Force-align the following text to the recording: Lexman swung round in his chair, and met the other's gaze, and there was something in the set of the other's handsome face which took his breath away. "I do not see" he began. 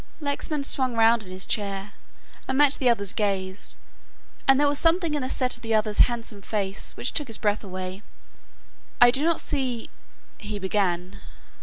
Lexman 0.19 0.63
swung 0.63 0.95
round 0.95 1.27
in 1.27 1.31
his 1.31 1.45
chair, 1.45 1.91
and 2.47 2.57
met 2.57 2.73
the 2.73 2.89
other's 2.89 3.13
gaze, 3.13 3.77
and 4.47 4.59
there 4.59 4.67
was 4.67 4.79
something 4.79 5.13
in 5.13 5.21
the 5.21 5.29
set 5.29 5.55
of 5.55 5.61
the 5.61 5.75
other's 5.75 5.99
handsome 6.09 6.41
face 6.41 6.93
which 6.97 7.13
took 7.13 7.27
his 7.27 7.37
breath 7.37 7.63
away. 7.63 8.01
"I 8.99 9.11
do 9.11 9.23
not 9.23 9.39
see" 9.39 9.91
he 10.39 10.57
began. 10.57 11.19